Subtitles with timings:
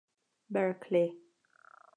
[0.53, 1.09] Berkeley.